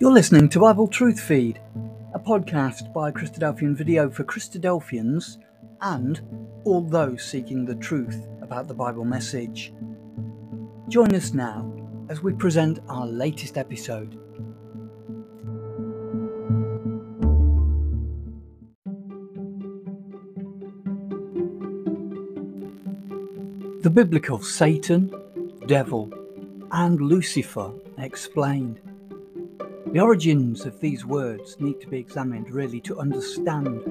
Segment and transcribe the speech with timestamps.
[0.00, 1.60] You're listening to Bible Truth Feed,
[2.14, 5.36] a podcast by Christadelphian Video for Christadelphians
[5.82, 6.22] and
[6.64, 9.74] all those seeking the truth about the Bible message.
[10.88, 11.70] Join us now
[12.08, 14.18] as we present our latest episode.
[23.82, 25.14] The biblical Satan,
[25.66, 26.10] devil,
[26.72, 28.80] and Lucifer explained.
[29.92, 33.82] The origins of these words need to be examined really to understand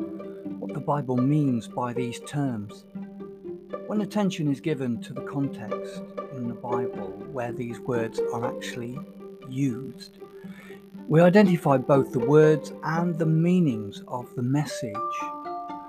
[0.57, 2.85] what the Bible means by these terms.
[3.87, 6.01] When attention is given to the context
[6.37, 8.97] in the Bible where these words are actually
[9.49, 10.19] used,
[11.09, 14.93] we identify both the words and the meanings of the message.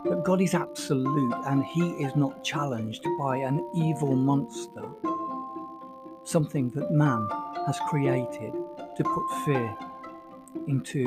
[0.06, 4.88] That God is absolute and He is not challenged by an evil monster,
[6.24, 7.28] something that man
[7.64, 8.54] has created
[8.96, 9.76] to put fear
[10.70, 11.04] into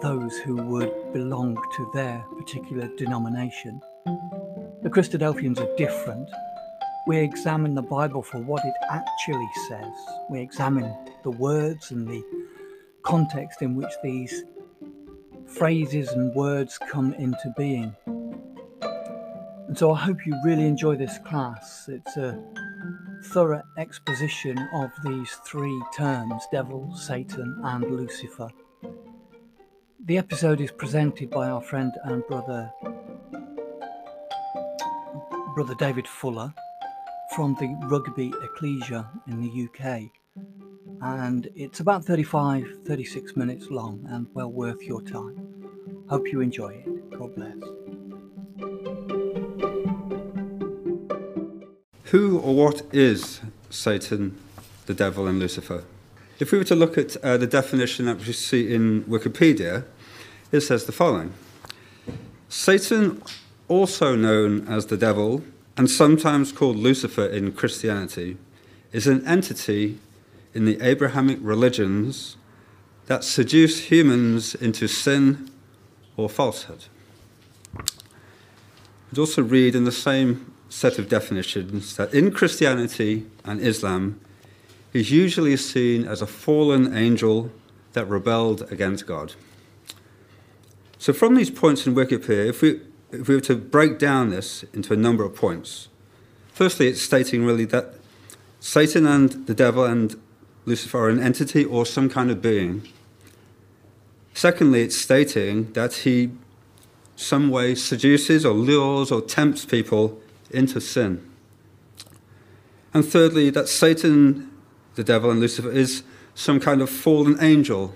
[0.00, 3.80] those who would belong to their particular denomination.
[4.82, 6.30] The Christadelphians are different.
[7.08, 9.92] We examine the Bible for what it actually says.
[10.30, 10.94] We examine
[11.24, 12.22] the words and the
[13.02, 14.44] context in which these
[15.46, 17.96] phrases and words come into being.
[19.66, 21.88] And so I hope you really enjoy this class.
[21.88, 22.40] It's a
[23.32, 28.48] thorough exposition of these three terms devil, Satan, and Lucifer.
[30.04, 32.70] The episode is presented by our friend and brother,
[35.54, 36.54] brother David Fuller,
[37.34, 40.02] from the Rugby Ecclesia in the UK.
[41.02, 46.04] And it's about 35, 36 minutes long and well worth your time.
[46.08, 47.10] Hope you enjoy it.
[47.18, 47.85] God bless.
[52.06, 54.38] Who or what is Satan,
[54.86, 55.82] the devil, and Lucifer?
[56.38, 59.84] If we were to look at uh, the definition that we see in Wikipedia,
[60.52, 61.32] it says the following
[62.48, 63.22] Satan,
[63.66, 65.42] also known as the devil,
[65.76, 68.36] and sometimes called Lucifer in Christianity,
[68.92, 69.98] is an entity
[70.54, 72.36] in the Abrahamic religions
[73.06, 75.50] that seduce humans into sin
[76.16, 76.84] or falsehood.
[79.10, 84.20] We'd also read in the same set of definitions that in Christianity and Islam,
[84.92, 87.50] he's usually seen as a fallen angel
[87.92, 89.34] that rebelled against God.
[90.98, 92.80] So, from these points in Wikipedia, if we,
[93.12, 95.88] if we were to break down this into a number of points,
[96.52, 97.94] firstly, it's stating really that
[98.60, 100.20] Satan and the devil and
[100.64, 102.88] Lucifer are an entity or some kind of being.
[104.34, 106.30] Secondly, it's stating that he
[107.14, 110.20] some way seduces or lures or tempts people
[110.56, 111.28] into sin.
[112.94, 114.50] And thirdly, that Satan,
[114.94, 116.02] the devil, and Lucifer is
[116.34, 117.94] some kind of fallen angel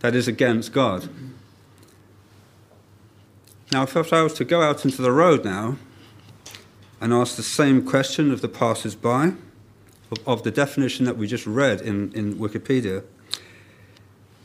[0.00, 1.08] that is against God.
[3.72, 5.76] Now, if I was to go out into the road now
[7.00, 9.34] and ask the same question of the passers by,
[10.10, 13.04] of, of the definition that we just read in, in Wikipedia,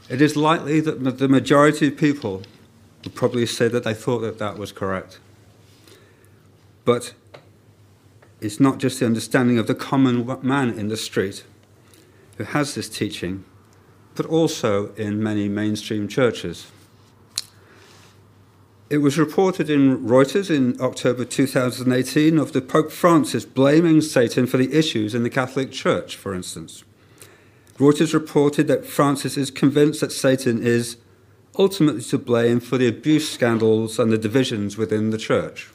[0.07, 2.43] it is likely that the majority of people
[3.03, 5.19] would probably say that they thought that that was correct.
[6.83, 7.15] But
[8.41, 11.43] it's not just the understanding of the common man in the street
[12.37, 13.45] who has this teaching,
[14.15, 16.71] but also in many mainstream churches.
[18.87, 24.57] It was reported in Reuters in October 2018 of the Pope Francis blaming Satan for
[24.57, 26.83] the issues in the Catholic Church, for instance.
[27.77, 30.97] Reuters reported that Francis is convinced that Satan is
[31.57, 35.69] ultimately to blame for the abuse scandals and the divisions within the church.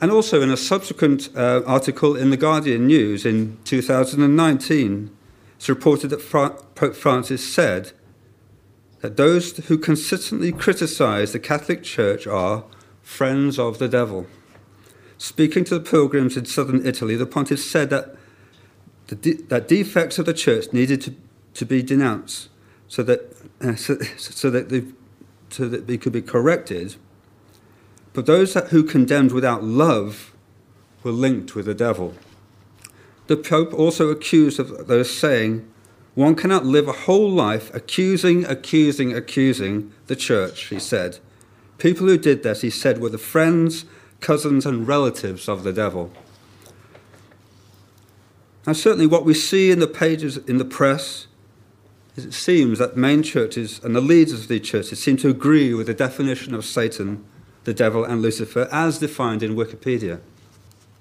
[0.00, 5.10] And also in a subsequent uh, article in the Guardian News in 2019,
[5.56, 7.92] it's reported that Fra- Pope Francis said
[9.02, 12.64] that those who consistently criticize the Catholic Church are
[13.02, 14.26] friends of the devil.
[15.18, 18.16] Speaking to the pilgrims in southern Italy, the pontiff said that,
[19.08, 21.14] the de- that defects of the church needed to,
[21.54, 22.48] to be denounced
[22.88, 24.92] so that, uh, so, so, that
[25.50, 26.96] so that they could be corrected
[28.12, 30.34] but those who condemned without love
[31.02, 32.14] were linked with the devil.
[33.28, 35.66] The Pope also accused of those saying,
[36.14, 41.18] one cannot live a whole life accusing, accusing, accusing the church, he said.
[41.78, 43.84] People who did that, he said, were the friends,
[44.18, 46.12] cousins, and relatives of the devil.
[48.66, 51.26] Now, certainly, what we see in the pages in the press
[52.16, 55.72] is it seems that main churches and the leaders of these churches seem to agree
[55.72, 57.24] with the definition of Satan
[57.64, 60.20] the devil, and Lucifer as defined in Wikipedia.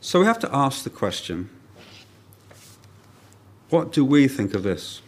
[0.02, 1.50] So we have to ask the question
[3.70, 5.02] what do we think of this?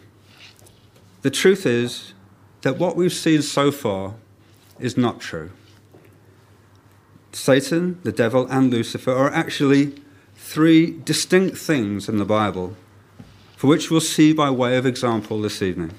[1.21, 2.13] the truth is
[2.61, 4.15] that what we've seen so far
[4.79, 5.51] is not true.
[7.31, 9.93] Satan, the devil, and Lucifer are actually
[10.35, 12.75] three distinct things in the Bible,
[13.55, 15.93] for which we'll see by way of example this evening.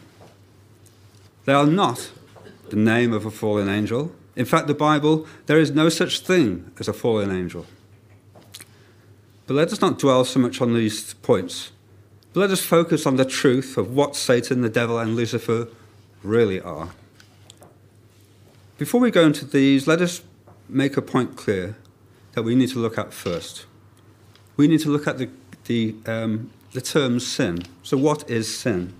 [1.44, 2.10] They are not
[2.70, 4.12] the name of a fallen angel.
[4.34, 7.66] In fact, the Bible, there is no such thing as a fallen angel.
[9.46, 11.72] But let us not dwell so much on these points.
[12.32, 15.68] But let us focus on the truth of what Satan, the devil, and Lucifer
[16.22, 16.90] really are.
[18.78, 20.22] Before we go into these, let us
[20.68, 21.76] make a point clear
[22.32, 23.66] that we need to look at first.
[24.56, 25.28] We need to look at the,
[25.66, 27.64] the, um, the term sin.
[27.82, 28.94] So, what is sin?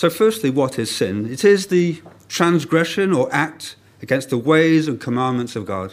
[0.00, 1.30] So, firstly, what is sin?
[1.30, 5.92] It is the transgression or act against the ways and commandments of God.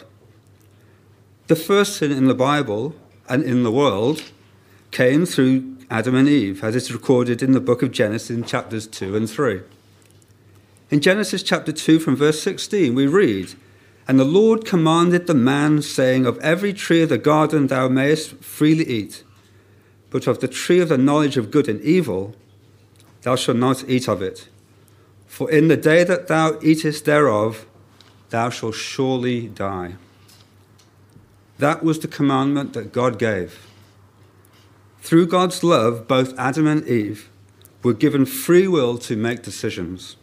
[1.48, 2.94] The first sin in the Bible
[3.28, 4.22] and in the world
[4.92, 8.86] came through Adam and Eve, as is recorded in the book of Genesis in chapters
[8.86, 9.60] 2 and 3.
[10.90, 13.56] In Genesis chapter 2, from verse 16, we read,
[14.08, 18.36] And the Lord commanded the man, saying, Of every tree of the garden thou mayest
[18.36, 19.22] freely eat,
[20.08, 22.34] but of the tree of the knowledge of good and evil
[23.22, 24.48] thou shalt not eat of it.
[25.26, 27.66] For in the day that thou eatest thereof,
[28.30, 29.94] thou shalt surely die.
[31.58, 33.66] That was the commandment that God gave.
[35.00, 37.28] Through God's love, both Adam and Eve
[37.82, 40.16] were given free will to make decisions.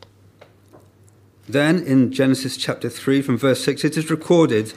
[1.48, 4.74] Then in Genesis chapter 3, from verse 6, it is recorded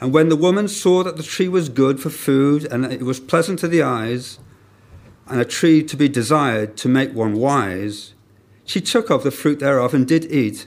[0.00, 3.18] And when the woman saw that the tree was good for food, and it was
[3.18, 4.38] pleasant to the eyes,
[5.28, 8.14] and a tree to be desired to make one wise,
[8.64, 10.66] she took of the fruit thereof and did eat,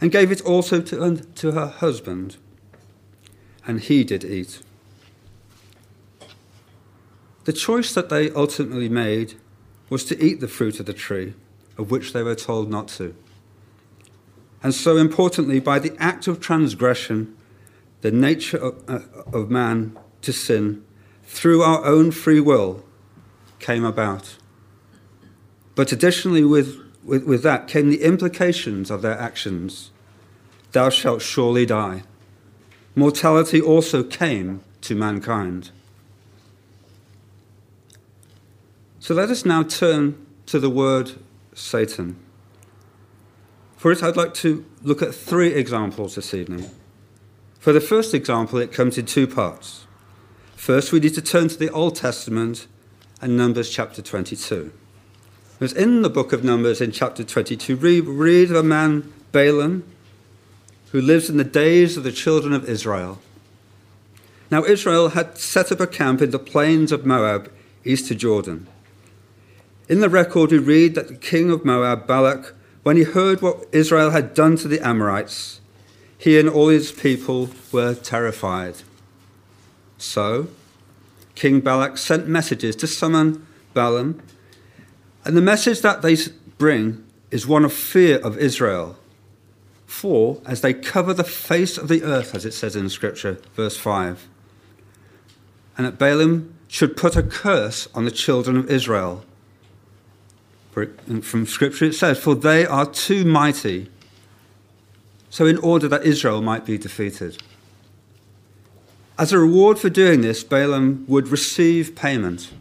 [0.00, 2.36] and gave it also to, to her husband,
[3.66, 4.62] and he did eat.
[7.44, 9.34] The choice that they ultimately made
[9.88, 11.34] was to eat the fruit of the tree,
[11.78, 13.14] of which they were told not to.
[14.62, 17.36] And so, importantly, by the act of transgression,
[18.00, 19.00] the nature of, uh,
[19.32, 20.84] of man to sin,
[21.22, 22.82] through our own free will,
[23.66, 24.36] came about.
[25.74, 29.90] But additionally, with, with, with that came the implications of their actions.
[30.70, 32.04] Thou shalt surely die.
[32.94, 35.72] Mortality also came to mankind.
[39.00, 40.14] So let us now turn
[40.46, 41.12] to the word
[41.52, 42.16] Satan.
[43.76, 46.70] For it, I'd like to look at three examples this evening.
[47.58, 49.86] For the first example, it comes in two parts.
[50.54, 52.68] First, we need to turn to the Old Testament
[53.20, 54.72] and Numbers chapter 22.
[55.58, 59.84] Because in the book of Numbers, in chapter 22, we read of a man, Balaam,
[60.92, 63.20] who lives in the days of the children of Israel.
[64.50, 67.50] Now, Israel had set up a camp in the plains of Moab,
[67.84, 68.66] east of Jordan.
[69.88, 73.66] In the record, we read that the king of Moab, Balak, when he heard what
[73.72, 75.60] Israel had done to the Amorites,
[76.18, 78.76] he and all his people were terrified.
[79.98, 80.48] So,
[81.36, 84.20] King Balak sent messages to summon Balaam,
[85.24, 86.16] and the message that they
[86.58, 88.96] bring is one of fear of Israel.
[89.86, 93.76] For, as they cover the face of the earth, as it says in Scripture, verse
[93.76, 94.26] 5,
[95.76, 99.24] and that Balaam should put a curse on the children of Israel.
[100.72, 103.90] From Scripture it says, For they are too mighty,
[105.30, 107.42] so in order that Israel might be defeated.
[109.18, 112.52] As a reward for doing this, Balaam would receive payment.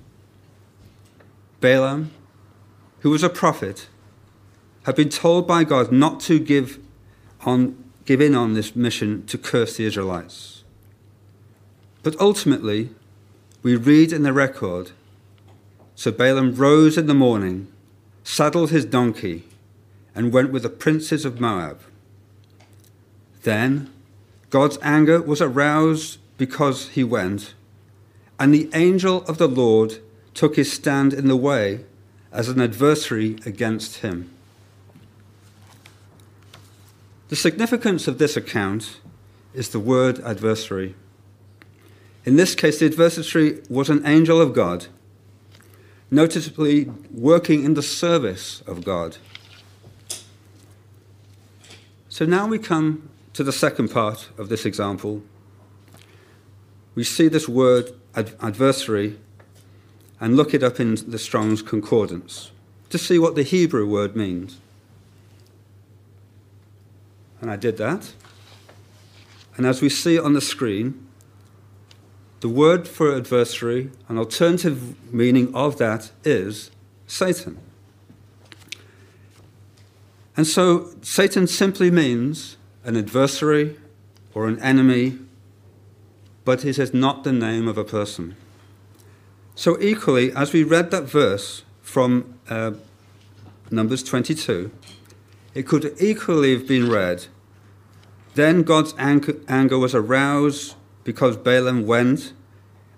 [1.60, 2.12] Balaam,
[3.00, 3.88] who was a prophet,
[4.84, 6.80] had been told by God not to give,
[7.42, 10.64] on, give in on this mission to curse the Israelites.
[12.04, 12.92] But ultimately,
[13.62, 14.92] we read in the record
[15.96, 17.68] So Balaam rose in the morning,
[18.24, 19.44] saddled his donkey,
[20.14, 21.82] and went with the princes of Moab.
[23.44, 23.92] Then
[24.50, 27.54] God's anger was aroused because he went,
[28.40, 30.00] and the angel of the Lord
[30.34, 31.86] took his stand in the way
[32.32, 34.30] as an adversary against him.
[37.30, 39.00] The significance of this account
[39.54, 40.96] is the word adversary.
[42.26, 44.88] In this case, the adversary was an angel of God,
[46.12, 49.18] noticeably working in the service of God.
[52.10, 55.22] So now we come to the second part of this example
[56.96, 59.18] we see this word ad- adversary
[60.20, 62.52] and look it up in the Strong's Concordance
[62.90, 64.60] to see what the Hebrew word means.
[67.42, 68.14] And I did that.
[69.58, 71.06] And as we see on the screen,
[72.40, 76.72] the word for adversary, an alternative meaning of that is
[77.08, 77.58] Satan.
[80.38, 83.78] And so Satan simply means an adversary
[84.34, 85.18] or an enemy,
[86.46, 88.36] but it is not the name of a person.
[89.56, 92.74] So, equally, as we read that verse from uh,
[93.72, 94.72] Numbers 22,
[95.54, 97.28] it could equally have been read
[98.36, 100.76] Then God's anger was aroused
[101.06, 102.34] because Balaam went,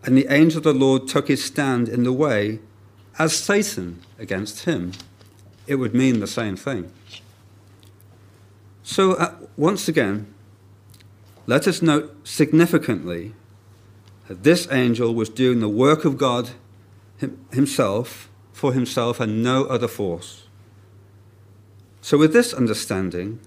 [0.03, 2.59] and the angel of the Lord took his stand in the way
[3.19, 4.93] as Satan against him.
[5.67, 6.91] It would mean the same thing.
[8.83, 10.33] So, uh, once again,
[11.47, 13.33] let us note significantly
[14.27, 16.51] that this angel was doing the work of God
[17.51, 20.43] himself for himself and no other force.
[22.01, 23.39] So, with this understanding,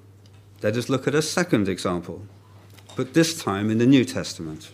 [0.62, 2.23] let us look at a second example,
[2.97, 4.73] but this time in the New Testament.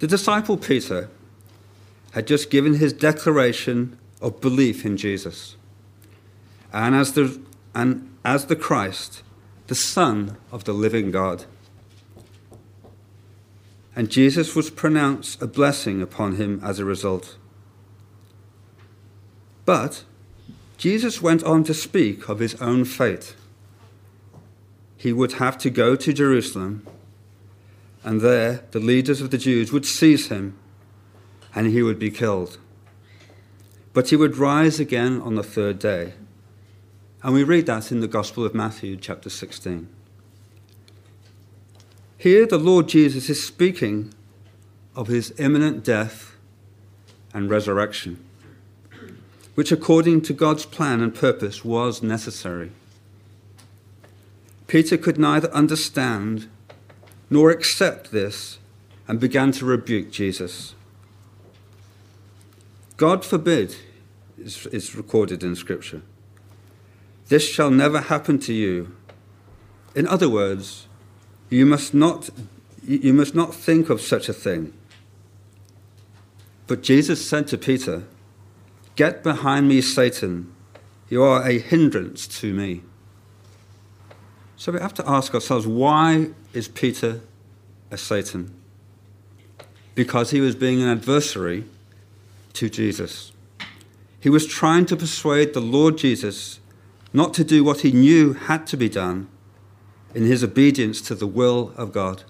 [0.00, 1.10] The disciple Peter
[2.12, 5.56] had just given his declaration of belief in Jesus.
[6.72, 7.40] And as the,
[7.74, 9.22] and as the Christ,
[9.66, 11.44] the Son of the living God.
[13.94, 17.36] And Jesus was pronounced a blessing upon him as a result.
[19.64, 20.04] But
[20.78, 23.36] Jesus went on to speak of his own fate.
[24.96, 26.86] He would have to go to Jerusalem,
[28.02, 30.56] and there the leaders of the Jews would seize him,
[31.54, 32.58] and he would be killed.
[33.92, 36.14] But he would rise again on the third day.
[37.22, 39.88] And we read that in the Gospel of Matthew, chapter 16.
[42.18, 44.12] Here, the Lord Jesus is speaking
[44.96, 46.34] of his imminent death
[47.32, 48.22] and resurrection,
[49.54, 52.72] which, according to God's plan and purpose, was necessary.
[54.66, 56.48] Peter could neither understand
[57.30, 58.58] nor accept this
[59.06, 60.74] and began to rebuke Jesus.
[62.96, 63.76] God forbid,
[64.38, 66.02] is, recorded in Scripture.
[67.32, 68.94] This shall never happen to you.
[69.94, 70.86] In other words,
[71.48, 72.28] you must not,
[72.86, 74.74] you must not think of such a thing.
[76.66, 78.04] But Jesus said to Peter,
[78.96, 80.52] Get behind me, Satan.
[81.08, 82.82] You are a hindrance to me.
[84.56, 87.22] So we have to ask ourselves why is Peter
[87.90, 88.54] a Satan?
[89.94, 91.64] Because he was being an adversary
[92.52, 93.32] to Jesus.
[94.20, 96.60] He was trying to persuade the Lord Jesus
[97.12, 99.28] not to do what he knew had to be done
[100.14, 102.24] in his obedience to the will of God.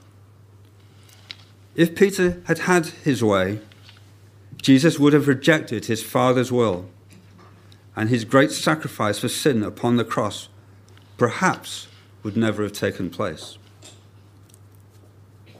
[1.75, 3.61] If Peter had had his way,
[4.61, 6.89] Jesus would have rejected his Father's will
[7.97, 10.49] and his great sacrifice for sin upon the cross
[11.17, 11.89] perhaps
[12.23, 13.59] would never have taken place.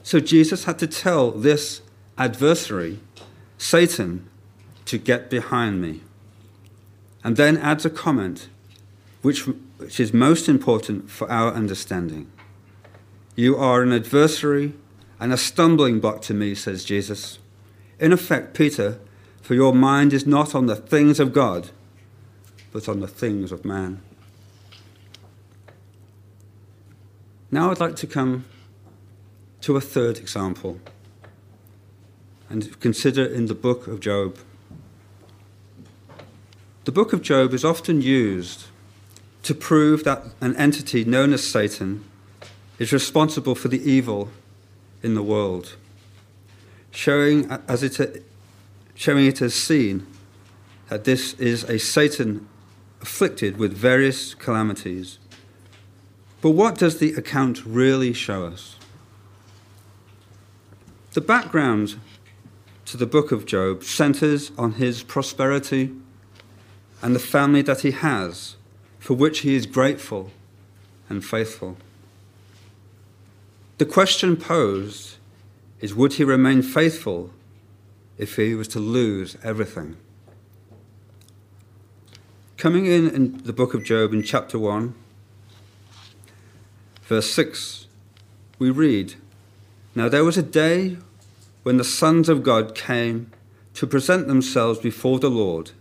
[0.01, 1.81] So Jesus had to tell this
[2.17, 2.99] adversary,
[3.57, 4.29] Satan,
[4.85, 6.01] to get behind me.
[7.23, 8.49] And then adds a comment
[9.23, 12.29] which, which is most important for our understanding.
[13.35, 14.73] You are an adversary
[15.19, 17.39] and a stumbling block to me, says Jesus.
[17.99, 18.99] In effect, Peter,
[19.41, 21.71] for your mind is not on the things of God,
[22.71, 24.01] but on the things of man.
[27.49, 28.45] Now I'd like to come
[29.61, 30.81] to a third example
[32.49, 34.37] and consider in the book of Job.
[36.83, 38.65] The book of Job is often used
[39.43, 42.03] to prove that an entity known as Satan
[42.79, 44.29] is responsible for the evil
[45.03, 45.75] in the world,
[46.91, 48.25] showing, as it,
[48.95, 50.07] showing it as seen
[50.87, 52.47] that this is a Satan
[53.01, 55.19] afflicted with various calamities.
[56.41, 58.77] But what does the account really show us?
[61.11, 61.99] The background
[62.85, 65.91] to the book of Job centers on his prosperity
[67.01, 68.55] and the family that he has
[69.03, 70.31] for which he is grateful
[71.09, 71.75] and faithful.
[73.77, 75.17] The question posed
[75.81, 77.31] is would he remain faithful
[78.17, 79.97] if he was to lose everything?
[82.55, 84.95] Coming in in the book of Job in chapter 1,
[87.01, 87.87] verse 6,
[88.57, 89.15] we read
[89.95, 90.95] Now there was a day
[91.63, 93.31] when the sons of God came
[93.73, 95.71] to present themselves before the Lord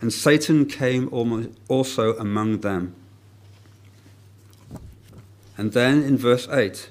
[0.00, 1.08] and Satan came
[1.68, 2.94] also among them.
[5.56, 6.90] And then in verse 8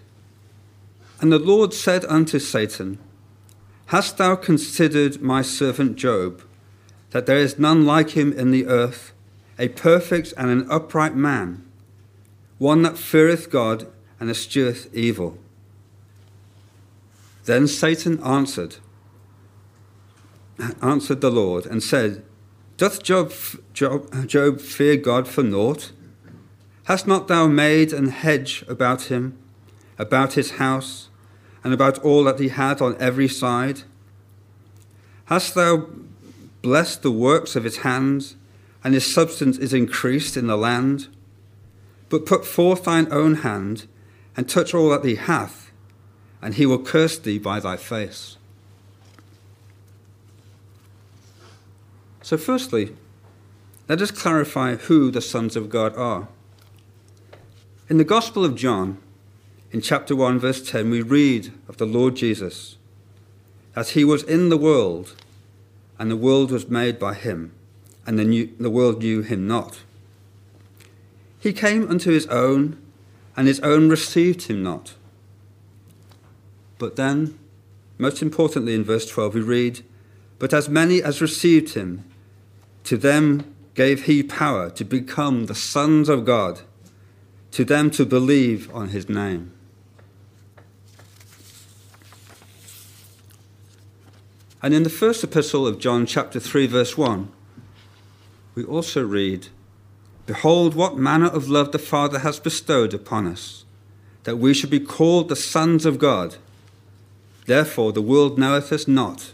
[1.21, 2.97] And the Lord said unto Satan,
[3.87, 6.41] Hast thou considered my servant Job,
[7.11, 9.13] that there is none like him in the earth,
[9.59, 11.63] a perfect and an upright man,
[12.57, 13.87] one that feareth God
[14.19, 15.37] and escheweth evil?
[17.45, 18.77] Then Satan answered,
[20.81, 22.23] answered the Lord and said,
[22.75, 23.31] Doth Job,
[23.73, 25.91] Job, Job fear God for naught?
[26.85, 29.37] Hast not thou made an hedge about him,
[29.99, 31.09] about his house,
[31.63, 33.83] and about all that he hath on every side?
[35.25, 35.87] Hast thou
[36.63, 38.35] blessed the works of his hands,
[38.83, 41.09] and his substance is increased in the land?
[42.09, 43.85] But put forth thine own hand,
[44.35, 45.71] and touch all that he hath,
[46.41, 48.37] and he will curse thee by thy face.
[52.23, 52.95] So, firstly,
[53.89, 56.29] let us clarify who the sons of God are.
[57.89, 58.97] In the Gospel of John,
[59.73, 62.77] in chapter 1, verse 10, we read of the Lord Jesus
[63.73, 65.15] that he was in the world,
[65.99, 67.51] and the world was made by him,
[68.05, 69.81] and the, new, the world knew him not.
[71.39, 72.81] He came unto his own,
[73.35, 74.93] and his own received him not.
[76.77, 77.37] But then,
[77.97, 79.83] most importantly in verse 12, we read,
[80.39, 82.05] But as many as received him,
[82.83, 86.61] to them gave he power to become the sons of God,
[87.51, 89.51] to them to believe on his name.
[94.61, 97.29] And in the first epistle of John, chapter 3, verse 1,
[98.55, 99.47] we also read,
[100.25, 103.65] Behold, what manner of love the Father has bestowed upon us,
[104.23, 106.37] that we should be called the sons of God.
[107.45, 109.33] Therefore the world knoweth us not,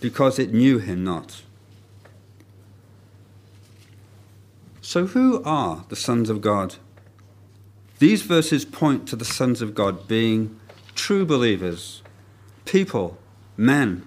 [0.00, 1.42] because it knew him not.
[4.92, 6.74] So, who are the sons of God?
[7.98, 10.60] These verses point to the sons of God being
[10.94, 12.02] true believers,
[12.66, 13.16] people,
[13.56, 14.04] men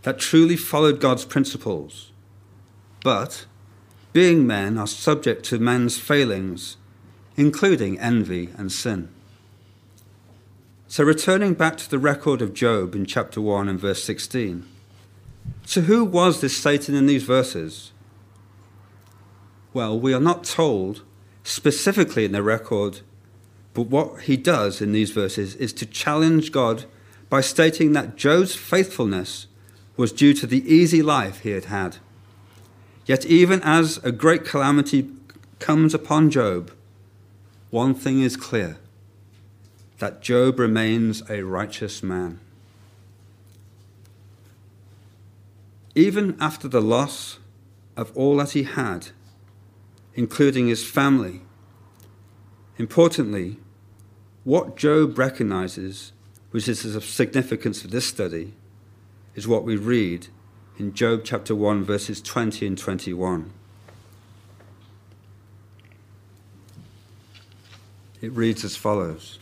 [0.00, 2.10] that truly followed God's principles,
[3.02, 3.44] but
[4.14, 6.78] being men are subject to man's failings,
[7.36, 9.10] including envy and sin.
[10.88, 14.66] So, returning back to the record of Job in chapter 1 and verse 16.
[15.66, 17.90] So, who was this Satan in these verses?
[19.74, 21.02] Well, we are not told
[21.42, 23.00] specifically in the record,
[23.74, 26.84] but what he does in these verses is to challenge God
[27.28, 29.48] by stating that Job's faithfulness
[29.96, 31.96] was due to the easy life he had had.
[33.04, 35.10] Yet, even as a great calamity
[35.58, 36.70] comes upon Job,
[37.70, 38.78] one thing is clear
[39.98, 42.38] that Job remains a righteous man.
[45.96, 47.40] Even after the loss
[47.96, 49.08] of all that he had,
[50.14, 51.42] including his family.
[52.78, 53.58] Importantly,
[54.44, 56.12] what Job recognizes,
[56.50, 58.54] which is of significance for this study,
[59.34, 60.28] is what we read
[60.78, 63.52] in Job chapter 1, verses 20 and 21.
[68.20, 69.38] It reads as follows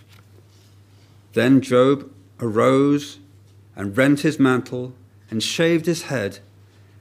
[1.35, 3.19] Then Job arose
[3.77, 4.95] and rent his mantle
[5.31, 6.41] and shaved his head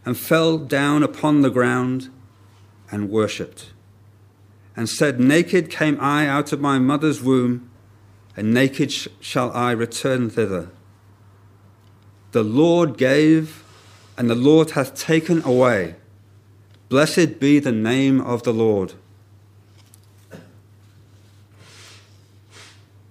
[0.05, 2.10] and fell down upon the ground
[2.91, 3.71] and worshipped,
[4.75, 7.69] and said, Naked came I out of my mother's womb,
[8.36, 10.69] and naked sh- shall I return thither.
[12.32, 13.63] The Lord gave,
[14.17, 15.95] and the Lord hath taken away.
[16.89, 18.93] Blessed be the name of the Lord.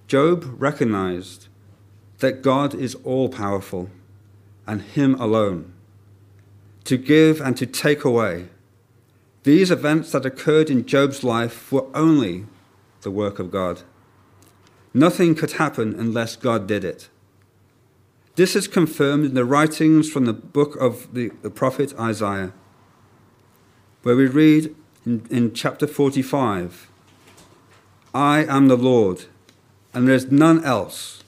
[0.07, 1.47] Job recognized
[2.19, 3.89] that God is all powerful
[4.67, 5.73] and Him alone,
[6.83, 8.47] to give and to take away.
[9.43, 12.45] These events that occurred in Job's life were only
[13.01, 13.81] the work of God.
[14.93, 17.09] Nothing could happen unless God did it.
[18.35, 22.53] This is confirmed in the writings from the book of the, the prophet Isaiah,
[24.03, 24.75] where we read
[25.05, 26.87] in, in chapter 45
[28.13, 29.25] I am the Lord,
[29.93, 31.23] and there is none else.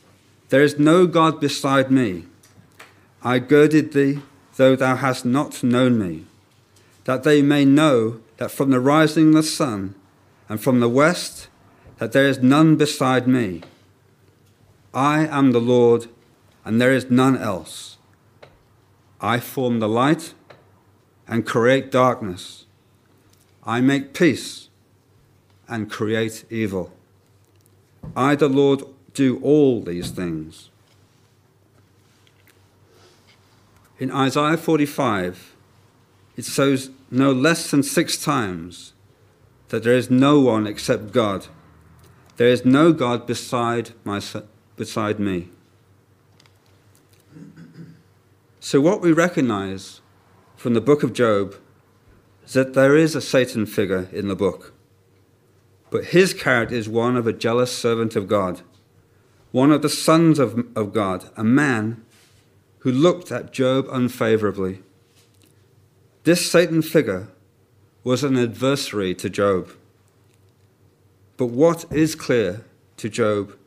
[0.49, 2.25] There is no God beside me.
[3.23, 4.19] I girded thee,
[4.57, 6.25] though thou hast not known me
[7.05, 9.95] that they may know that from the rising of the sun
[10.49, 11.47] and from the west
[11.97, 13.61] that there is none beside me.
[14.93, 16.07] I am the Lord,
[16.65, 17.97] and there is none else.
[19.19, 20.33] I form the light
[21.27, 22.65] and create darkness.
[23.63, 24.69] I make peace
[25.67, 26.91] and create evil.
[28.15, 30.69] I, the Lord, do all these things.
[33.97, 35.52] In Isaiah 45,
[36.35, 38.93] it shows no less than six times
[39.69, 41.47] that there is no one except God.
[42.37, 44.21] There is no God beside, my,
[44.75, 45.49] beside me.
[48.59, 50.01] So, what we recognize
[50.55, 51.55] from the book of Job
[52.45, 54.73] is that there is a Satan figure in the book.
[55.89, 58.61] But his character is one of a jealous servant of God,
[59.51, 62.03] one of the sons of, of God, a man
[62.79, 64.81] who looked at Job unfavorably
[66.23, 67.27] This Satan figure
[68.03, 69.69] was an adversary to Job.
[71.35, 72.63] But what is clear
[72.97, 73.57] to Job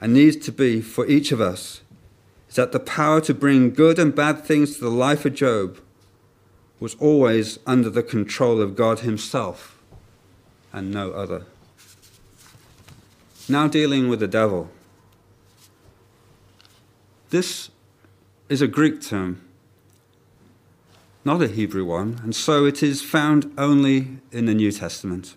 [0.00, 1.82] and needs to be for each of us
[2.48, 5.78] is that the power to bring good and bad things to the life of Job
[6.78, 9.78] was always under the control of God Himself
[10.72, 11.44] and no other.
[13.46, 14.70] Now, dealing with the devil.
[17.28, 17.70] This
[18.48, 19.42] is a Greek term,
[21.24, 25.36] not a Hebrew one, and so it is found only in the New Testament.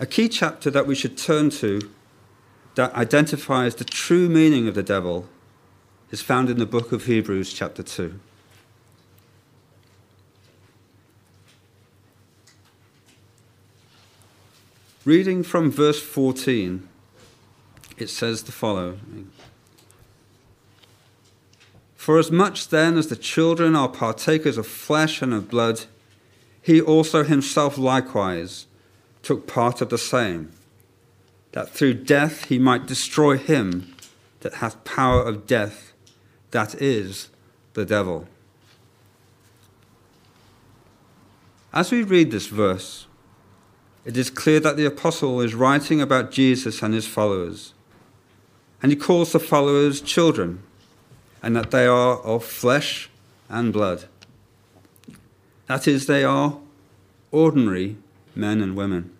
[0.00, 1.90] A key chapter that we should turn to
[2.74, 5.28] that identifies the true meaning of the devil
[6.10, 8.18] is found in the book of Hebrews, chapter 2.
[15.04, 16.88] Reading from verse 14,
[17.98, 19.30] it says the following
[22.04, 25.86] For as much then as the children are partakers of flesh and of blood,
[26.60, 28.66] he also himself likewise
[29.22, 30.52] took part of the same,
[31.52, 33.94] that through death he might destroy him
[34.40, 35.94] that hath power of death,
[36.50, 37.30] that is,
[37.72, 38.28] the devil.
[41.72, 43.06] As we read this verse,
[44.04, 47.72] it is clear that the apostle is writing about Jesus and his followers.
[48.82, 50.62] And he calls the followers children,
[51.44, 53.10] and that they are of flesh
[53.50, 54.06] and blood.
[55.66, 56.58] That is, they are
[57.30, 57.98] ordinary
[58.34, 59.10] men and women.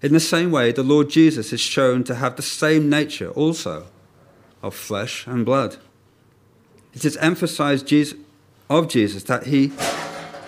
[0.00, 3.88] In the same way, the Lord Jesus is shown to have the same nature also
[4.62, 5.78] of flesh and blood.
[6.94, 7.92] It is emphasized
[8.70, 9.72] of Jesus that he,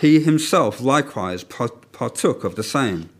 [0.00, 3.10] he himself likewise partook of the same.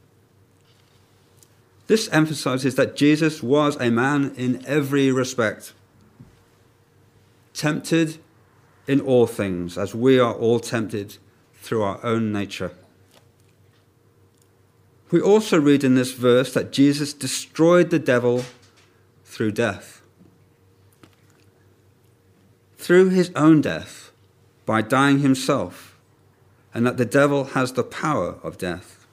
[1.89, 5.73] This emphasizes that Jesus was a man in every respect,
[7.61, 8.17] tempted
[8.87, 11.19] in all things, as we are all tempted
[11.57, 12.73] through our own nature.
[15.11, 18.45] We also read in this verse that Jesus destroyed the devil
[19.27, 20.01] through death.
[22.79, 24.11] Through his own death,
[24.65, 25.99] by dying himself,
[26.73, 29.07] and that the devil has the power of death.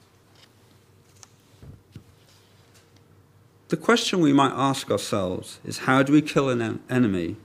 [3.68, 7.36] The question we might ask ourselves is how do we kill an enemy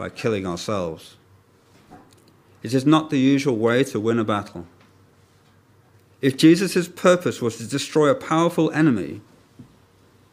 [0.00, 1.18] by killing ourselves?
[2.62, 4.66] It is not the usual way to win a battle.
[6.22, 9.20] If Jesus' purpose was to destroy a powerful enemy,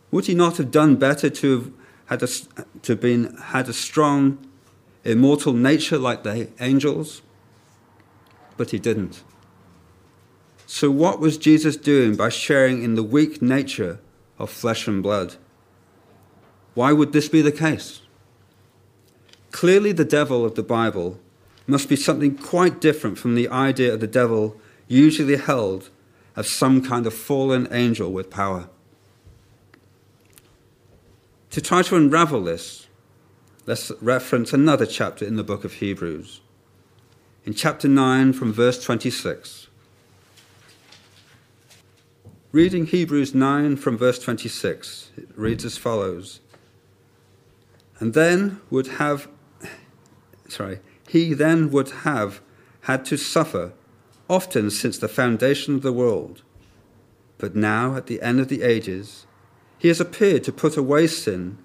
[0.10, 1.72] would he not have done better to have
[2.06, 2.30] had a,
[2.84, 4.38] to been, had a strong,
[5.04, 7.22] immortal nature like the angels?
[8.56, 9.22] But he didn't.
[10.66, 14.00] So, what was Jesus doing by sharing in the weak nature
[14.40, 15.36] of flesh and blood?
[16.74, 18.00] Why would this be the case?
[19.58, 21.18] Clearly, the devil of the Bible
[21.66, 24.56] must be something quite different from the idea of the devil
[24.88, 25.90] usually held
[26.36, 28.70] as some kind of fallen angel with power.
[31.50, 32.86] To try to unravel this,
[33.66, 36.42] let's reference another chapter in the book of Hebrews.
[37.44, 39.70] In chapter 9, from verse 26.
[42.52, 46.42] Reading Hebrews 9 from verse 26, it reads as follows
[48.00, 49.28] And then would have,
[50.48, 52.42] sorry, he then would have
[52.82, 53.74] had to suffer
[54.30, 56.42] often since the foundation of the world.
[57.38, 59.26] But now, at the end of the ages,
[59.78, 61.58] he has appeared to put away sin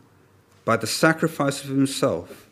[0.64, 2.48] by the sacrifice of himself.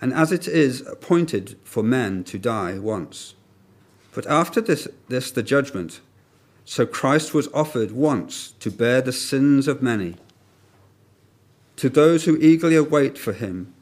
[0.00, 3.34] And as it is appointed for men to die once,
[4.12, 6.00] but after this, this the judgment,
[6.64, 10.16] so Christ was offered once to bear the sins of many.
[11.76, 13.72] To those who eagerly await for him,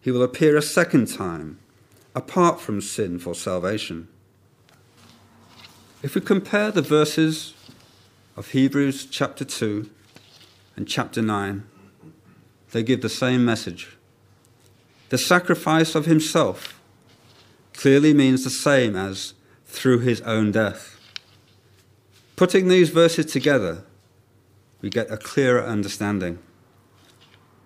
[0.00, 1.58] he will appear a second time,
[2.14, 4.08] apart from sin for salvation.
[6.02, 7.54] If we compare the verses
[8.36, 9.90] of Hebrews chapter 2
[10.76, 11.64] and chapter 9,
[12.72, 13.96] they give the same message.
[15.10, 16.80] The sacrifice of himself
[17.74, 19.34] clearly means the same as
[19.66, 20.98] through his own death.
[22.36, 23.84] Putting these verses together,
[24.80, 26.38] we get a clearer understanding.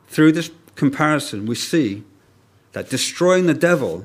[0.09, 2.03] Through this comparison, we see
[2.75, 4.05] that destroying the devil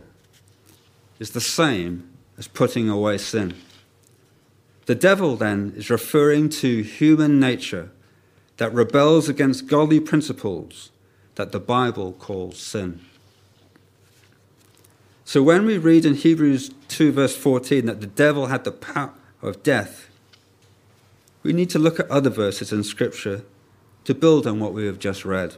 [1.19, 3.55] is the same as putting away sin.
[4.85, 7.91] The devil, then, is referring to human nature
[8.57, 10.91] that rebels against godly principles
[11.35, 13.01] that the Bible calls sin.
[15.25, 19.13] So when we read in Hebrews 2, verse 14, that the devil had the power
[19.41, 20.09] of death,
[21.41, 23.43] we need to look at other verses in Scripture
[24.03, 25.57] to build on what we have just read.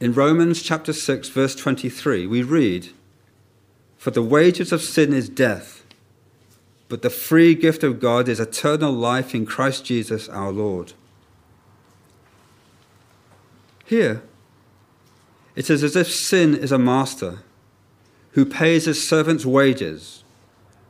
[0.00, 2.88] In Romans chapter 6, verse 23, we read,
[3.98, 5.84] For the wages of sin is death,
[6.88, 10.94] but the free gift of God is eternal life in Christ Jesus our Lord.
[13.84, 14.22] Here,
[15.54, 17.40] it is as if sin is a master
[18.32, 20.24] who pays his servants wages,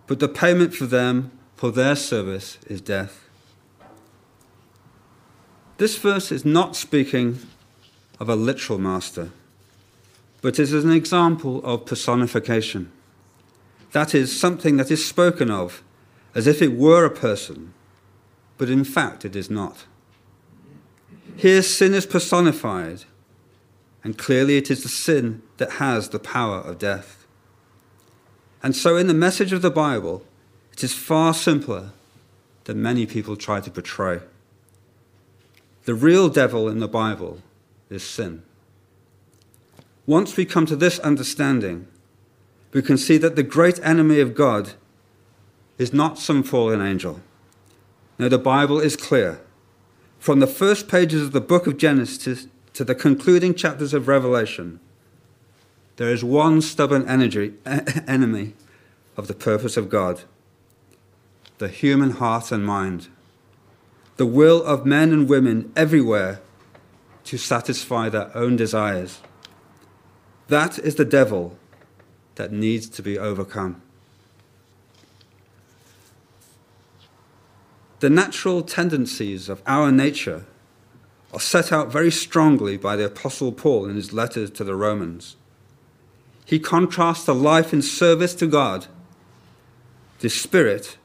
[0.07, 3.29] but the payment for them for their service is death.
[5.79, 7.41] This verse is not speaking
[8.21, 9.31] of a literal master,
[10.43, 12.93] but it is an example of personification.
[13.93, 15.83] That is, something that is spoken of
[16.35, 17.73] as if it were a person,
[18.59, 19.87] but in fact it is not.
[21.37, 23.05] Here, sin is personified,
[24.05, 27.27] and clearly it is the sin that has the power of death.
[28.63, 30.23] And so, in the message of the Bible,
[30.73, 31.91] it is far simpler
[32.65, 34.21] than many people try to portray.
[35.85, 37.41] The real devil in the Bible
[37.91, 38.43] is sin.
[40.07, 41.87] Once we come to this understanding,
[42.73, 44.73] we can see that the great enemy of God
[45.77, 47.21] is not some fallen angel.
[48.19, 49.41] No, the Bible is clear.
[50.19, 54.81] From the first pages of the book of Genesis to the concluding chapters of Revelation,
[55.97, 57.55] there is one stubborn energy,
[58.07, 58.55] enemy
[59.17, 60.23] of the purpose of God
[61.61, 63.09] the human heart and mind
[64.17, 66.41] the will of men and women everywhere
[67.31, 69.21] to satisfy their own desires.
[70.49, 71.57] That is the devil
[72.35, 73.81] that needs to be overcome.
[78.01, 80.45] The natural tendencies of our nature
[81.33, 85.37] are set out very strongly by the Apostle Paul in his letter to the Romans.
[86.45, 88.89] He contrasts a life in service to God,
[90.19, 90.99] the spirit,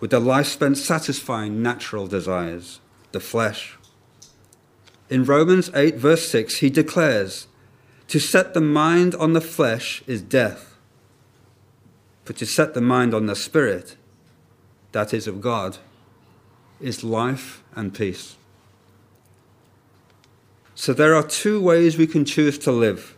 [0.00, 2.80] with the life spent satisfying natural desires,
[3.12, 3.75] the flesh.
[5.08, 7.46] In Romans 8, verse 6, he declares,
[8.08, 10.76] To set the mind on the flesh is death,
[12.24, 13.96] but to set the mind on the spirit,
[14.92, 15.78] that is of God,
[16.80, 18.36] is life and peace.
[20.74, 23.16] So there are two ways we can choose to live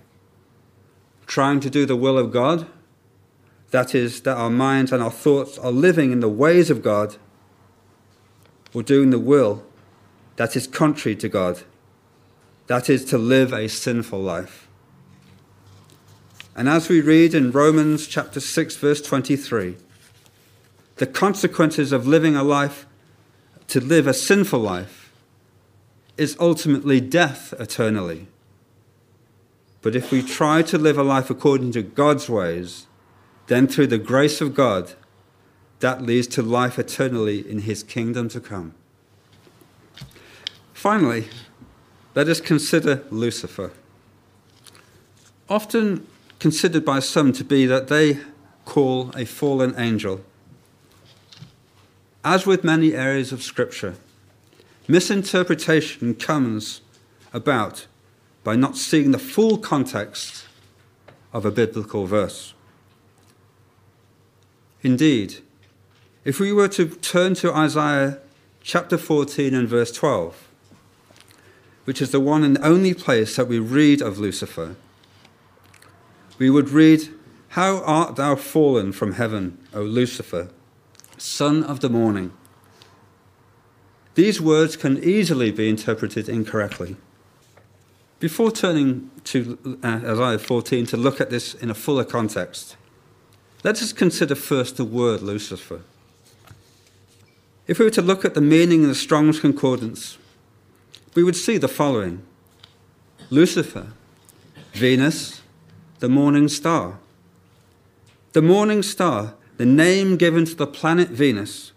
[1.27, 2.67] trying to do the will of God
[3.71, 7.17] that is, that our minds and our thoughts are living in the ways of God
[8.73, 9.65] or doing the will
[10.37, 11.63] that is contrary to God.
[12.69, 14.69] That is to live a sinful life.
[16.55, 19.77] And as we read in Romans chapter 6 verse 23,
[20.97, 22.87] the consequences of living a life
[23.69, 25.13] to live a sinful life
[26.17, 28.27] is ultimately death eternally.
[29.81, 32.87] But if we try to live a life according to God's ways,
[33.47, 34.93] then, through the grace of God,
[35.81, 38.75] that leads to life eternally in his kingdom to come.
[40.75, 41.29] Finally,
[42.19, 43.71] let us consider Lucifer.
[45.49, 46.05] Often
[46.41, 48.19] considered by some to be that they
[48.65, 50.23] call a fallen angel.
[52.25, 53.95] As with many areas of Scripture,
[54.89, 56.81] misinterpretation comes
[57.33, 57.87] about
[58.43, 60.45] by not seeing the full context
[61.33, 62.53] of a biblical verse.
[64.83, 65.37] Indeed,
[66.25, 68.19] if we were to turn to Isaiah
[68.61, 70.48] chapter 14 and verse 12,
[71.89, 74.77] which is the one and only place that we read of Lucifer,
[76.37, 77.09] we would read,
[77.57, 80.51] How art thou fallen from heaven, O Lucifer,
[81.17, 82.31] son of the morning?
[84.17, 86.97] These words can easily be interpreted incorrectly.
[88.21, 92.77] Before turning to uh, Isaiah 14 to look at this in a fuller context,
[93.65, 95.81] let us consider first the word Lucifer.
[97.67, 100.19] If we were to look at the meaning in the Strong's Concordance,
[101.19, 102.23] we would see the following
[103.29, 103.89] Lucifer,
[104.75, 105.43] Venus,
[105.99, 107.01] the morning star.
[108.35, 111.73] The morning star, the name given to the planet Venus.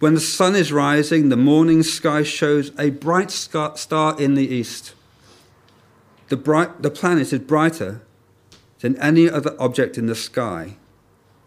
[0.00, 4.94] When the sun is rising, the morning sky shows a bright star in the east.
[6.28, 8.02] The, bright, the planet is brighter
[8.80, 10.74] than any other object in the sky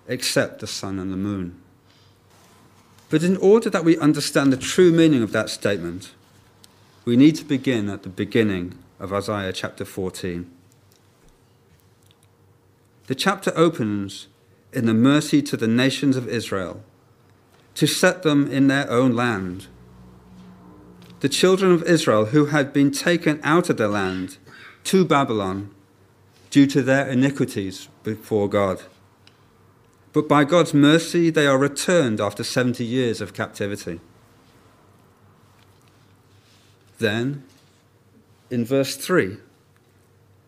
[0.07, 1.59] except the sun and the moon.
[3.09, 6.13] But in order that we understand the true meaning of that statement,
[7.05, 10.49] we need to begin at the beginning of Isaiah chapter 14.
[13.07, 14.27] The chapter opens
[14.71, 16.81] in the mercy to the nations of Israel
[17.75, 19.67] to set them in their own land.
[21.19, 24.37] The children of Israel who had been taken out of their land
[24.85, 25.71] to Babylon
[26.49, 28.83] due to their iniquities before God.
[30.13, 33.99] But by God's mercy, they are returned after 70 years of captivity.
[37.03, 37.43] Then,
[38.49, 39.35] in verse 3,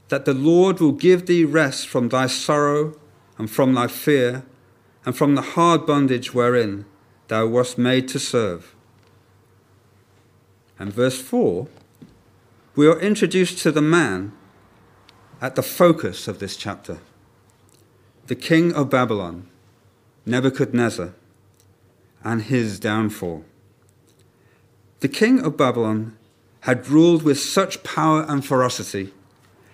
[0.08, 2.98] that the Lord will give thee rest from thy sorrow
[3.38, 4.46] and from thy fear,
[5.06, 6.86] and from the hard bondage wherein
[7.28, 8.74] thou wast made to serve.
[10.80, 11.68] And verse 4,
[12.78, 14.32] we are introduced to the man
[15.42, 17.00] at the focus of this chapter
[18.28, 19.50] the king of Babylon,
[20.26, 21.16] Nebuchadnezzar,
[22.24, 23.44] and his downfall.
[25.02, 26.16] The king of Babylon
[26.66, 29.14] had ruled with such power and ferocity,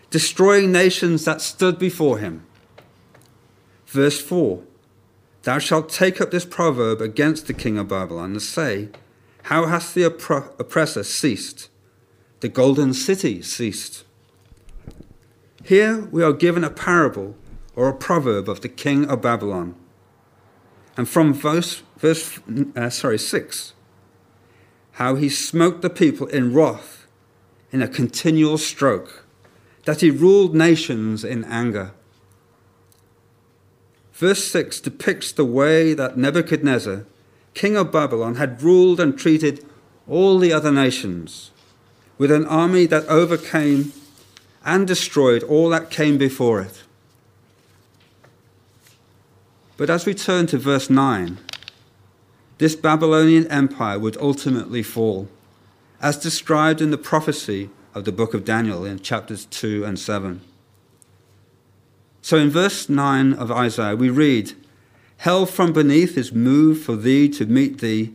[0.09, 2.45] destroying nations that stood before him.
[3.87, 4.61] Verse 4
[5.43, 8.89] Thou shalt take up this proverb against the king of Babylon and say,
[9.43, 11.69] How hath the oppressor ceased?
[12.41, 14.03] The golden city ceased.
[15.63, 17.37] Here we are given a parable
[17.73, 19.75] or a proverb of the king of Babylon.
[20.97, 22.37] And from verse, verse
[22.75, 23.73] uh, sorry, 6,
[24.93, 27.07] how he smote the people in wrath
[27.71, 29.25] in a continual stroke,
[29.85, 31.91] that he ruled nations in anger.
[34.13, 37.05] Verse 6 depicts the way that Nebuchadnezzar,
[37.53, 39.65] king of Babylon, had ruled and treated
[40.07, 41.51] all the other nations
[42.17, 43.93] with an army that overcame
[44.63, 46.83] and destroyed all that came before it.
[49.77, 51.39] But as we turn to verse 9,
[52.61, 55.27] this Babylonian empire would ultimately fall,
[55.99, 60.41] as described in the prophecy of the book of Daniel in chapters 2 and 7.
[62.21, 64.53] So in verse 9 of Isaiah, we read,
[65.17, 68.13] Hell from beneath is moved for thee to meet thee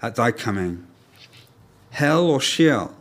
[0.00, 0.86] at thy coming.
[1.90, 2.94] Hell or Sheol,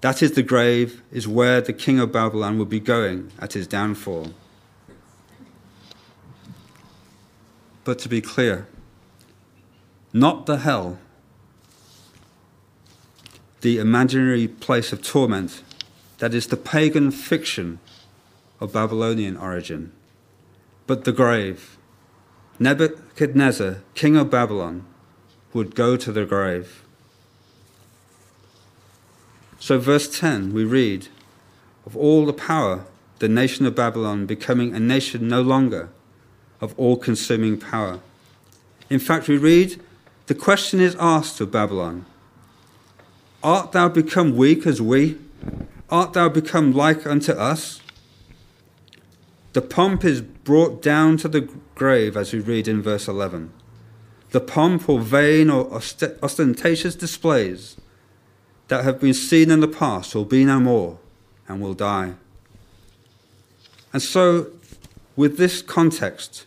[0.00, 3.66] that is the grave, is where the king of Babylon will be going at his
[3.66, 4.32] downfall.
[7.84, 8.68] But to be clear,
[10.12, 10.98] not the hell,
[13.60, 15.62] the imaginary place of torment
[16.18, 17.78] that is the pagan fiction
[18.60, 19.92] of Babylonian origin,
[20.86, 21.76] but the grave.
[22.58, 24.84] Nebuchadnezzar, king of Babylon,
[25.52, 26.82] would go to the grave.
[29.60, 31.08] So, verse 10, we read
[31.86, 32.84] of all the power,
[33.18, 35.88] the nation of Babylon becoming a nation no longer
[36.60, 38.00] of all consuming power.
[38.90, 39.80] In fact, we read,
[40.28, 42.06] the question is asked of Babylon
[43.42, 45.16] Art thou become weak as we?
[45.90, 47.80] Art thou become like unto us?
[49.54, 53.52] The pomp is brought down to the grave, as we read in verse 11.
[54.30, 55.72] The pomp or vain or
[56.22, 57.76] ostentatious displays
[58.68, 60.98] that have been seen in the past will be no more
[61.46, 62.14] and will die.
[63.92, 64.48] And so,
[65.16, 66.44] with this context,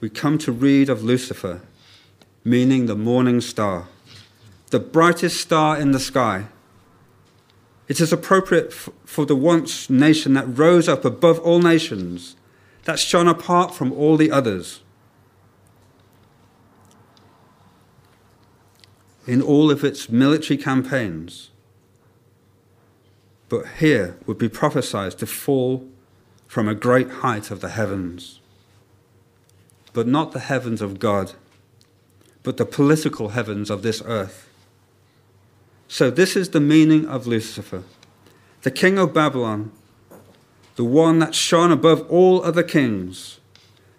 [0.00, 1.60] we come to read of Lucifer,
[2.46, 3.88] meaning the morning star,
[4.70, 6.46] the brightest star in the sky.
[7.88, 12.36] It is appropriate for the once nation that rose up above all nations,
[12.84, 14.80] that shone apart from all the others.
[19.26, 21.50] In all of its military campaigns,
[23.48, 25.84] but here would be prophesied to fall
[26.46, 28.40] from a great height of the heavens
[29.96, 31.32] but not the heavens of God,
[32.46, 34.48] but the political heavens of this earth.
[35.88, 37.82] So, this is the meaning of Lucifer,
[38.62, 39.72] the king of Babylon,
[40.76, 43.40] the one that shone above all other kings,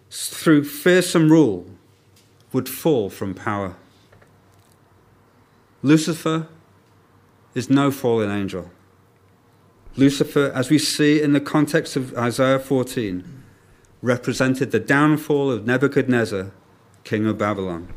[0.10, 1.69] through fearsome rule,
[2.53, 3.75] would fall from power.
[5.83, 6.47] Lucifer
[7.53, 8.71] is no fallen angel.
[9.97, 13.43] Lucifer, as we see in the context of Isaiah 14,
[14.01, 16.51] represented the downfall of Nebuchadnezzar,
[17.03, 17.93] king of Babylon.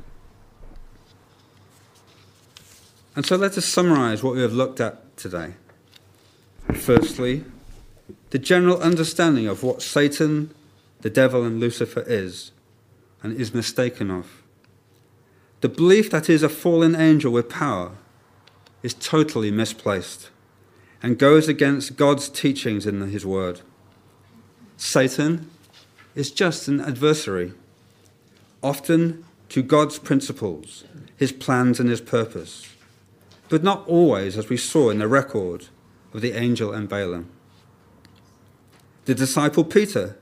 [3.20, 5.52] And so let us summarize what we have looked at today.
[6.72, 7.44] Firstly,
[8.30, 10.54] the general understanding of what Satan,
[11.02, 12.52] the devil, and Lucifer is
[13.22, 14.42] and is mistaken of.
[15.60, 17.92] The belief that he is a fallen angel with power
[18.82, 20.30] is totally misplaced
[21.02, 23.60] and goes against God's teachings in his word.
[24.78, 25.50] Satan
[26.14, 27.52] is just an adversary,
[28.62, 30.84] often to God's principles,
[31.18, 32.69] his plans, and his purpose,
[33.50, 35.66] but not always, as we saw in the record
[36.14, 37.28] of the angel and Balaam.
[39.04, 40.16] The disciple Peter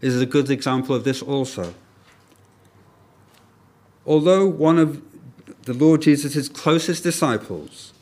[0.00, 1.74] is a good example of this also.
[4.06, 5.02] Although one of
[5.64, 7.92] the Lord Jesus' closest disciples,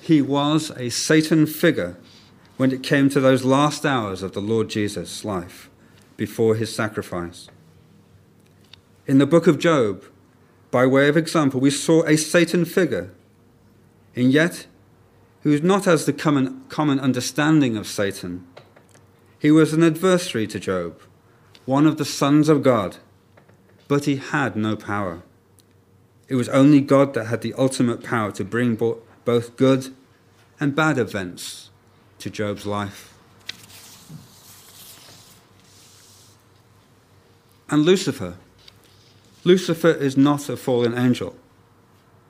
[0.00, 1.96] he was a Satan figure
[2.56, 5.70] when it came to those last hours of the Lord Jesus' life
[6.16, 7.48] before his sacrifice.
[9.06, 10.02] In the book of Job,
[10.72, 13.12] by way of example, we saw a Satan figure,
[14.14, 14.66] and yet
[15.42, 18.46] he was not as the common, common understanding of Satan.
[19.38, 21.00] He was an adversary to Job,
[21.64, 22.98] one of the sons of God,
[23.88, 25.22] but he had no power.
[26.28, 28.76] It was only God that had the ultimate power to bring
[29.24, 29.94] both good
[30.60, 31.70] and bad events
[32.20, 33.12] to Job's life.
[37.68, 38.36] And Lucifer.
[39.44, 41.34] Lucifer is not a fallen angel.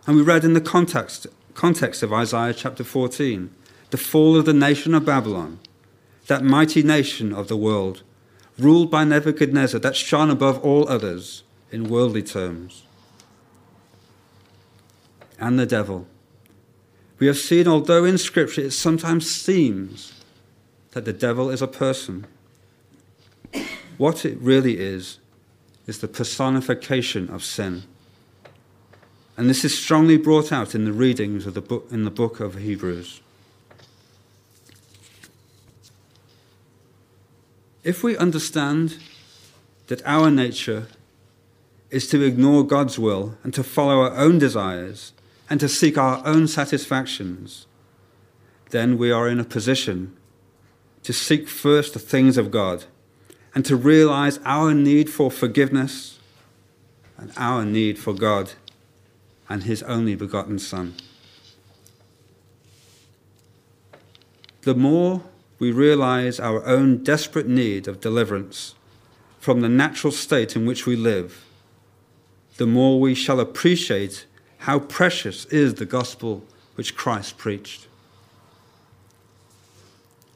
[0.06, 3.50] And we read in the context, context of Isaiah chapter 14
[3.92, 5.60] the fall of the nation of Babylon,
[6.26, 8.02] that mighty nation of the world,
[8.58, 12.84] ruled by Nebuchadnezzar, that shone above all others in worldly terms.
[15.38, 16.06] And the devil.
[17.18, 20.14] We have seen, although in Scripture it sometimes seems
[20.92, 22.26] that the devil is a person,
[23.98, 25.18] what it really is,
[25.86, 27.82] is the personification of sin.
[29.36, 32.40] And this is strongly brought out in the readings of the book, in the book
[32.40, 33.20] of Hebrews.
[37.82, 38.98] If we understand
[39.88, 40.86] that our nature
[41.90, 45.12] is to ignore God's will and to follow our own desires
[45.50, 47.66] and to seek our own satisfactions,
[48.70, 50.16] then we are in a position
[51.02, 52.84] to seek first the things of God
[53.54, 56.18] and to realize our need for forgiveness
[57.18, 58.52] and our need for God
[59.48, 60.94] and His only begotten Son.
[64.62, 65.22] The more
[65.58, 68.74] we realize our own desperate need of deliverance
[69.40, 71.44] from the natural state in which we live,
[72.56, 74.26] the more we shall appreciate
[74.58, 76.44] how precious is the gospel
[76.76, 77.88] which Christ preached.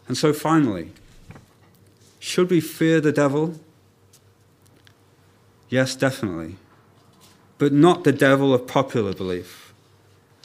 [0.09, 0.93] And so, finally,
[2.19, 3.61] should we fear the devil?
[5.69, 6.57] Yes, definitely.
[7.59, 9.73] But not the devil of popular belief.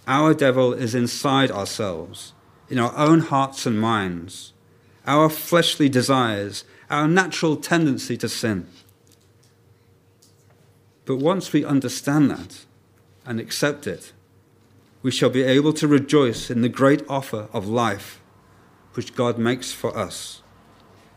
[0.08, 2.34] Our devil is inside ourselves,
[2.70, 4.54] in our own hearts and minds,
[5.06, 8.68] our fleshly desires, our natural tendency to sin.
[11.06, 12.66] But once we understand that
[13.26, 14.14] and accept it,
[15.02, 18.22] we shall be able to rejoice in the great offer of life
[18.94, 20.42] which God makes for us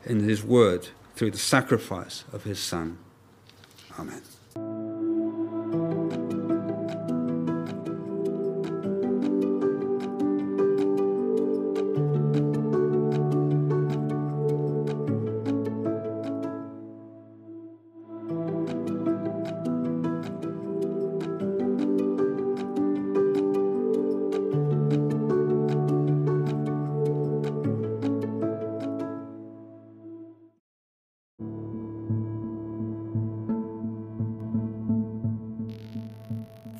[0.04, 2.98] in His Word through the sacrifice of His Son.
[3.98, 4.22] Amen.